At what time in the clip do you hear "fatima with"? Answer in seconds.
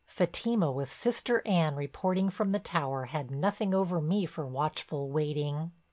0.07-0.91